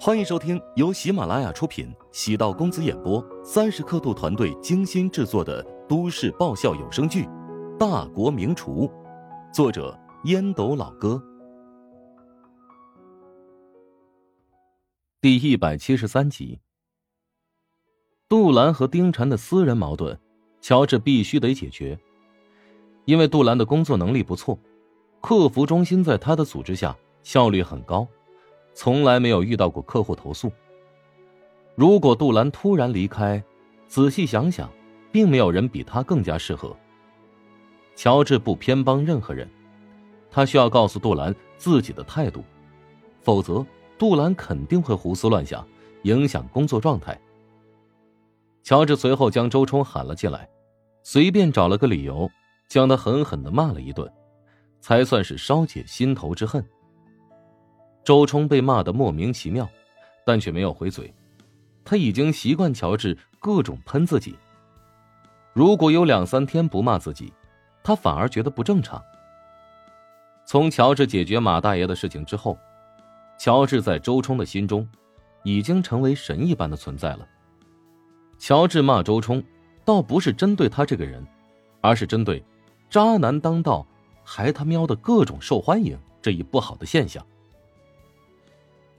[0.00, 7.24] 欢迎收听由喜马拉雅出品、喜道公子演播、三十刻度团队精心制作的都市爆笑有声剧
[7.78, 8.86] 《大国名厨》，
[9.52, 11.20] 作者烟斗老哥，
[15.20, 16.60] 第一百七十三集。
[18.28, 20.16] 杜兰和丁婵的私人矛盾，
[20.60, 21.98] 乔治必须得解决，
[23.04, 24.56] 因为杜兰的工作能力不错，
[25.20, 28.06] 客服中心在他的组织下效率很高。
[28.80, 30.52] 从来没有遇到过客户投诉。
[31.74, 33.42] 如果杜兰突然离开，
[33.88, 34.70] 仔细想想，
[35.10, 36.76] 并没有人比他更加适合。
[37.96, 39.50] 乔治不偏帮任何人，
[40.30, 42.44] 他需要告诉杜兰自己的态度，
[43.20, 43.66] 否则
[43.98, 45.66] 杜兰肯定会胡思乱想，
[46.04, 47.20] 影响工作状态。
[48.62, 50.48] 乔治随后将周冲喊了进来，
[51.02, 52.30] 随便找了个理由，
[52.68, 54.08] 将他狠狠的骂了一顿，
[54.80, 56.64] 才算是稍解心头之恨。
[58.08, 59.68] 周冲被骂得莫名其妙，
[60.24, 61.12] 但却没有回嘴。
[61.84, 64.34] 他已经习惯乔治各种喷自己。
[65.52, 67.30] 如果有两三天不骂自己，
[67.82, 68.98] 他反而觉得不正常。
[70.46, 72.56] 从乔治解决马大爷的事情之后，
[73.38, 74.88] 乔治在周冲的心中
[75.42, 77.28] 已经成为神一般的存在了。
[78.38, 79.44] 乔治骂周冲，
[79.84, 81.22] 倒不是针对他这个人，
[81.82, 82.42] 而是针对
[82.88, 83.86] “渣男当道，
[84.24, 87.22] 还他喵的各种受欢迎”这一不好的现象。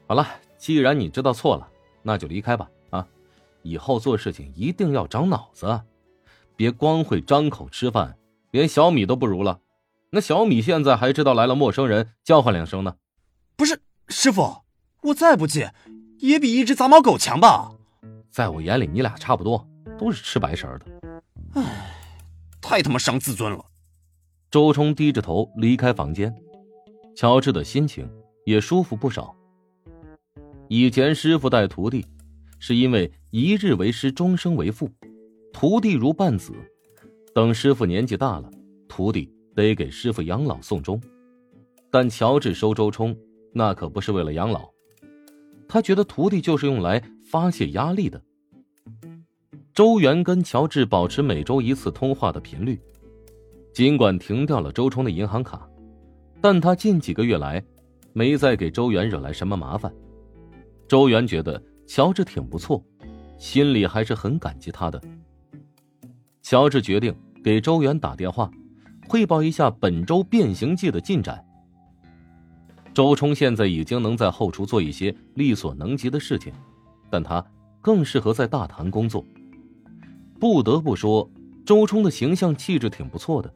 [0.09, 1.69] 好了，既然你知道错了，
[2.01, 2.67] 那就离开吧。
[2.89, 3.07] 啊，
[3.61, 5.83] 以后做事情一定要长脑子，
[6.55, 8.17] 别光会张口吃饭，
[8.49, 9.59] 连小米都不如了。
[10.09, 12.95] 那小米现在还知道来了陌生人叫唤两声呢。
[13.55, 14.63] 不是师傅，
[15.03, 15.67] 我再不济，
[16.17, 17.71] 也比一只杂毛狗强吧？
[18.31, 19.63] 在我眼里，你俩差不多，
[19.95, 20.85] 都是吃白食的。
[21.53, 21.93] 唉，
[22.59, 23.63] 太他妈伤自尊了。
[24.49, 26.35] 周冲低着头离开房间，
[27.15, 28.11] 乔治的心情
[28.43, 29.35] 也舒服不少。
[30.71, 32.05] 以前师傅带徒弟，
[32.59, 34.87] 是因为一日为师，终生为父，
[35.51, 36.53] 徒弟如半子。
[37.33, 38.51] 等师傅年纪大了，
[38.87, 41.01] 徒弟得给师傅养老送终。
[41.89, 43.17] 但乔治收周冲，
[43.51, 44.69] 那可不是为了养老，
[45.67, 48.21] 他觉得徒弟就是用来发泄压力的。
[49.73, 52.79] 周元跟乔治保持每周一次通话的频率，
[53.73, 55.67] 尽管停掉了周冲的银行卡，
[56.39, 57.63] 但他近几个月来
[58.13, 59.91] 没再给周元惹来什么麻烦。
[60.89, 62.83] 周元觉得乔治挺不错，
[63.37, 64.99] 心里还是很感激他的。
[66.41, 68.49] 乔治决定给周元打电话，
[69.07, 71.45] 汇报一下本周变形记的进展。
[72.91, 76.51] 周冲现在已经能在后厨做一些力所能及的事情，
[77.07, 77.45] 但他
[77.81, 79.23] 更适合在大堂工作。
[80.39, 81.29] 不得不说，
[81.63, 83.53] 周冲的形象气质挺不错的，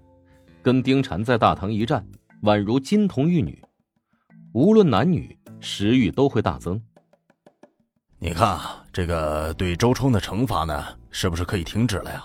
[0.61, 2.05] 跟丁婵在大堂一站，
[2.43, 3.59] 宛如金童玉女，
[4.53, 6.79] 无论男女，食欲都会大增。
[8.23, 12.23] 你看啊，这个对周冲的惩罚呢，是不是可以停止了呀？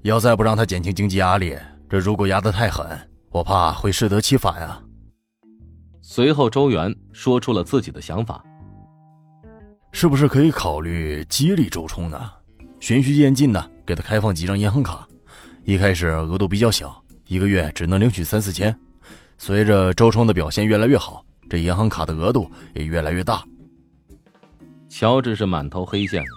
[0.00, 1.54] 要再不让他减轻经济压力，
[1.90, 2.98] 这如果压得太狠，
[3.28, 4.82] 我怕会适得其反啊。
[6.00, 8.42] 随后，周元说出了自己的想法：
[9.92, 12.18] 是不是可以考虑激励周冲呢？
[12.80, 15.06] 循序渐进的给他开放几张银行卡，
[15.64, 18.74] 一开始额度比较小，一个月只能领取三四千。
[19.36, 23.44] 随着周冲的表现越来越好，这银行卡的额度也越来越大。
[24.88, 26.28] 乔治是满头黑线了，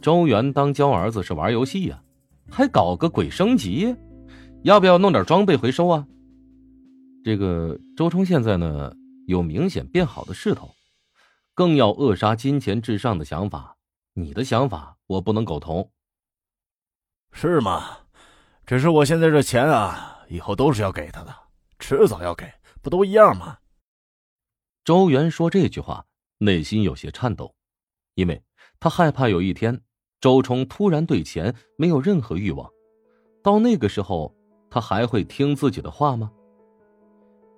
[0.00, 2.02] 周元当教儿子是玩游戏呀，
[2.50, 3.94] 还搞个鬼升级，
[4.62, 6.06] 要不要弄点装备回收啊？
[7.24, 8.92] 这个周冲现在呢
[9.26, 10.70] 有明显变好的势头，
[11.54, 13.76] 更要扼杀金钱至上的想法。
[14.14, 15.90] 你的想法我不能苟同，
[17.32, 17.98] 是吗？
[18.64, 21.34] 只是我现在这钱啊，以后都是要给他的，
[21.78, 23.58] 迟早要给，不都一样吗？
[24.84, 26.06] 周元说这句话，
[26.38, 27.54] 内心有些颤抖。
[28.14, 28.42] 因为
[28.80, 29.80] 他害怕有一天，
[30.20, 32.70] 周冲突然对钱没有任何欲望，
[33.42, 34.34] 到那个时候，
[34.70, 36.30] 他还会听自己的话吗？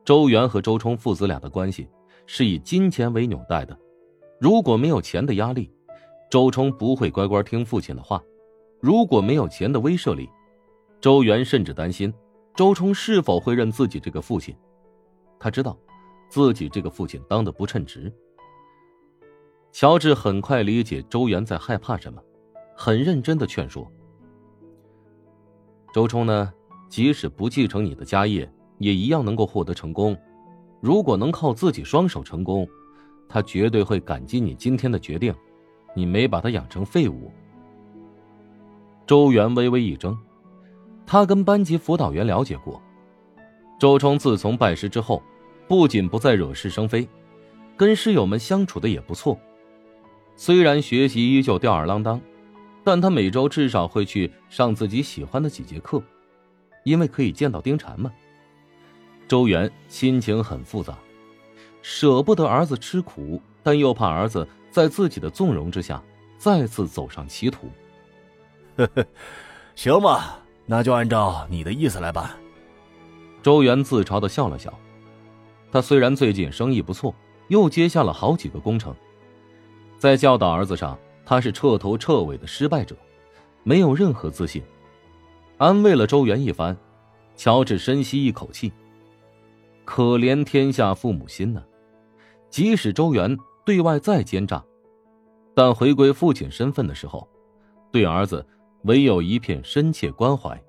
[0.04, 1.88] 周元和周冲父子俩的关系
[2.26, 3.76] 是以金钱为纽带的，
[4.40, 5.70] 如果没有钱的压力，
[6.30, 8.18] 周冲不会乖乖听父亲的话；
[8.80, 10.28] 如果没有钱的威慑力，
[11.00, 12.12] 周元甚至担心
[12.54, 14.56] 周冲是否会认自己这个父亲。
[15.38, 15.76] 他知道，
[16.30, 18.12] 自己这个父亲当的不称职。
[19.78, 22.18] 乔治很快理解周元在害怕什么，
[22.74, 23.86] 很认真的劝说
[25.92, 26.50] ：“周冲呢，
[26.88, 30.16] 即使不继承你的家业，也一样能够获得成功。
[30.80, 32.66] 如果能靠自己双手成功，
[33.28, 35.34] 他绝对会感激你今天的决定。
[35.94, 37.30] 你没把他养成废物。”
[39.06, 40.16] 周元微微一怔，
[41.04, 42.80] 他跟班级辅导员了解过，
[43.78, 45.22] 周冲自从拜师之后，
[45.68, 47.06] 不仅不再惹是生非，
[47.76, 49.38] 跟师友们相处的也不错。
[50.36, 52.20] 虽然学习依旧吊儿郎当，
[52.84, 56.02] 但他每周至少会去上自己喜欢的几节课，
[56.84, 58.12] 因为可以见到丁禅嘛。
[59.26, 60.96] 周元心情很复杂，
[61.82, 66.00] 舍不得儿子吃苦，但又怕儿子在自己的纵容之下
[66.36, 67.68] 再次走上歧途。
[68.76, 69.04] 呵呵，
[69.74, 72.30] 行吧，那就按照你的意思来办。
[73.42, 74.72] 周元自嘲的笑了笑。
[75.72, 77.14] 他虽然最近生意不错，
[77.48, 78.94] 又接下了好几个工程，
[79.98, 82.94] 在教导儿子上，他是彻头彻尾的失败者，
[83.62, 84.62] 没有任何自信。
[85.56, 86.76] 安慰了周元一番，
[87.34, 88.72] 乔治深吸一口气。
[89.84, 91.62] 可怜天下父母心呐！
[92.50, 94.62] 即使周元对外再奸诈，
[95.54, 97.26] 但回归父亲身份的时候，
[97.90, 98.44] 对儿子
[98.82, 100.60] 唯有一片深切关怀。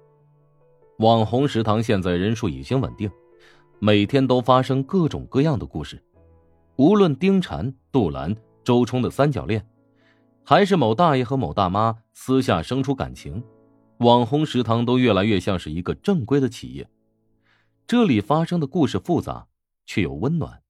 [0.99, 3.11] 网红食堂现在人数已经稳定，
[3.79, 6.01] 每天都发生各种各样的故事。
[6.77, 8.35] 无论丁婵、杜兰、
[8.67, 9.65] 周冲的三角恋，
[10.43, 13.41] 还是某大爷和某大妈私下生出感情，
[13.99, 16.85] 网红食堂都越来越像是一个正规的企业。
[17.87, 19.47] 这里发生的故事复杂，
[19.85, 20.61] 却又温暖。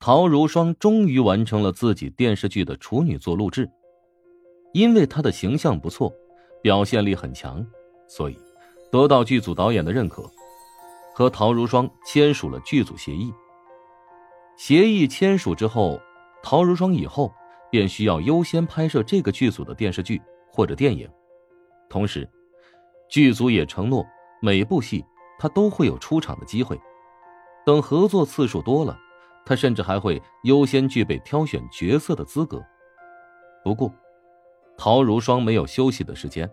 [0.00, 3.70] 陶如霜终于完成了自己电视剧的处女作录制，
[4.72, 6.12] 因为她的形象不错，
[6.60, 7.64] 表现力很强，
[8.08, 8.36] 所以
[8.90, 10.28] 得到剧组导演的认可，
[11.14, 13.32] 和陶如霜签署了剧组协议。
[14.56, 16.00] 协议签署之后，
[16.42, 17.32] 陶如霜以后
[17.70, 20.20] 便需要优先拍摄这个剧组的电视剧
[20.50, 21.08] 或者电影，
[21.88, 22.28] 同时，
[23.08, 24.04] 剧组也承诺。
[24.44, 25.04] 每部戏，
[25.38, 26.76] 他都会有出场的机会。
[27.64, 28.98] 等合作次数多了，
[29.46, 32.60] 他甚至还会优先具备挑选角色的资格。
[33.62, 33.94] 不过，
[34.76, 36.50] 陶如霜没有休息的时间。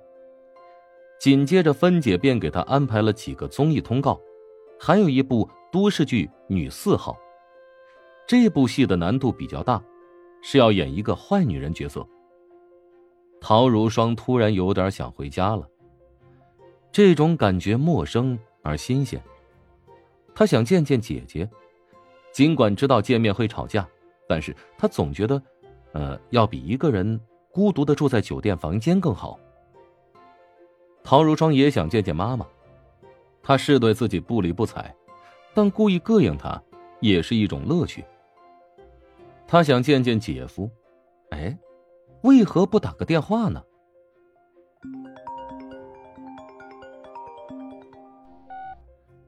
[1.20, 4.22] 紧接着，芬姐便给他安排了几个综艺通告，
[4.80, 7.14] 还有一部都市剧《女四号》。
[8.30, 9.84] 这部戏的难度比较大，
[10.44, 12.08] 是要演一个坏女人角色。
[13.42, 15.68] 陶如霜突然有点想回家了。
[16.92, 19.20] 这种感觉陌生而新鲜。
[20.36, 21.50] 他想见见姐姐，
[22.32, 23.90] 尽管知道见面会吵架，
[24.28, 25.42] 但是他总觉得，
[25.94, 27.20] 呃，要比一个人
[27.52, 29.40] 孤独的住在酒店房间更好。
[31.04, 32.46] 陶如霜也想见见妈妈，
[33.42, 34.96] 她是对自己不理不睬，
[35.56, 36.62] 但故意膈应她
[37.00, 38.06] 也是一种乐趣。
[39.50, 40.70] 他想见见姐夫，
[41.34, 41.58] 哎，
[42.22, 43.66] 为何不打个电话呢？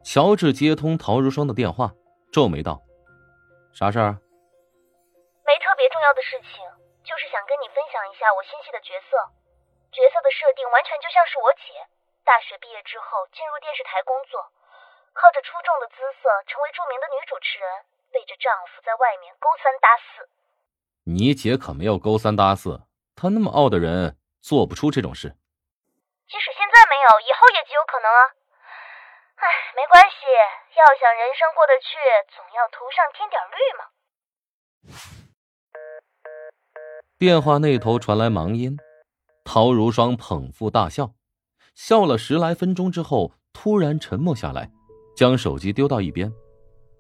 [0.06, 1.98] 乔治接通陶如霜的电话，
[2.30, 2.86] 皱眉道
[3.74, 4.22] ：“啥事儿？
[5.42, 6.62] 没特别重要的事情，
[7.02, 9.18] 就是想跟你分享一下我新戏的角色。
[9.90, 11.74] 角色的设定完全就像是我姐，
[12.22, 14.38] 大学毕业之后进入电视台工作，
[15.18, 17.66] 靠着出众的姿色成为著名的女主持人，
[18.12, 20.30] 背着丈夫在外面勾三搭四。
[21.04, 22.84] 你姐可没有勾三搭四，
[23.16, 25.36] 她那么傲的人做不出这种事。
[26.28, 28.22] 即使现在没有，以后也极有可能啊。”
[29.42, 30.16] 哎，没关系，
[30.78, 31.98] 要想人生过得去，
[32.36, 33.84] 总要涂上添点绿嘛。
[37.18, 38.78] 电话那头传来忙音，
[39.44, 41.16] 陶如霜捧腹大笑，
[41.74, 44.70] 笑了十来分钟之后，突然沉默下来，
[45.16, 46.32] 将手机丢到一边，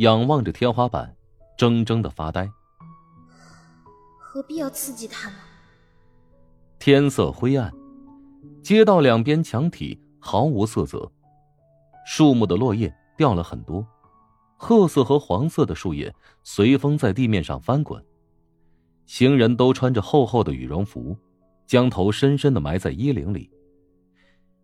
[0.02, 1.16] 仰望着天花板，
[1.60, 2.50] 怔怔的发呆。
[4.20, 5.36] 何必要刺激他呢？
[6.80, 7.72] 天色灰暗，
[8.64, 11.12] 街道两边墙体毫无色泽。
[12.04, 13.86] 树木的落叶掉了很多，
[14.58, 18.04] 褐色和黄色的树叶随风在地面上翻滚。
[19.06, 21.16] 行人都穿着厚厚的羽绒服，
[21.68, 23.52] 将头深深的埋在衣领里。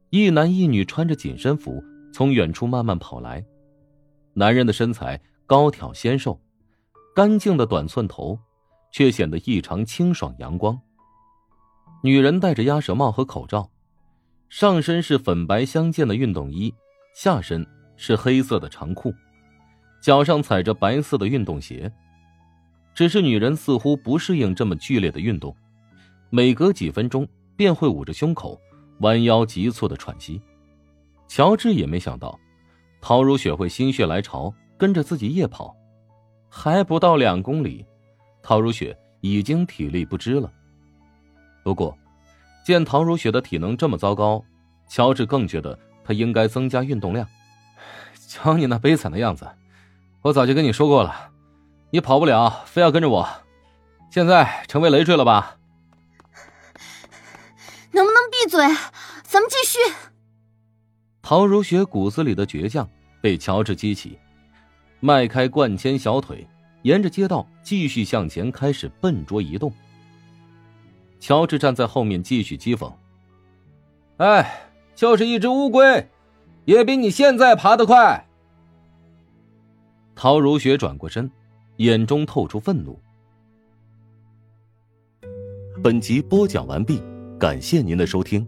[0.09, 3.45] 一男一女穿着紧身服从远处慢慢跑来，
[4.37, 6.39] 男人的身材高挑纤瘦，
[7.15, 8.37] 干净的短寸头
[8.91, 10.79] 却显得异常清爽阳光。
[12.03, 13.67] 女人戴着鸭舌帽和口罩，
[14.47, 16.71] 上身是粉白相间的运动衣。
[17.15, 17.65] 下身
[17.95, 19.11] 是黑色的长裤，
[20.03, 21.91] 脚上踩着白色的运动鞋。
[22.93, 25.55] 只是女人似乎不适应这么剧烈的运动，
[26.29, 28.61] 每隔几分钟便会捂着胸口，
[28.99, 30.39] 弯腰急促的喘息。
[31.27, 32.39] 乔治也没想到，
[33.01, 35.75] 陶如雪会心血来潮跟着自己夜跑，
[36.49, 37.85] 还不到两公里，
[38.41, 40.51] 陶如雪已经体力不支了。
[41.63, 41.97] 不过，
[42.65, 44.43] 见陶如雪的体能这么糟糕，
[44.87, 45.77] 乔治更觉得。
[46.07, 47.27] 他应该增加运动量。
[48.29, 49.45] 瞧你那悲惨的样子，
[50.21, 51.31] 我早就跟你说过了，
[51.89, 53.27] 你跑不了，非要跟着我，
[54.09, 55.57] 现在成为累赘了吧？
[57.91, 58.65] 能不能闭嘴？
[59.23, 59.79] 咱们继续。
[61.29, 64.17] 陶如雪骨子里的倔强被乔治激起，
[65.01, 66.47] 迈开贯铅小腿，
[66.83, 69.69] 沿着街道继续向前，开始笨拙移动。
[71.19, 72.89] 乔治站在后面继续讥讽
[74.15, 76.09] ：“哎，就是一只乌龟，
[76.63, 78.25] 也比你现在爬得快。”
[80.15, 81.29] 陶如雪转过身，
[81.75, 82.97] 眼中透出愤怒。
[85.83, 87.03] 本集播讲完毕，
[87.37, 88.47] 感谢您的收听。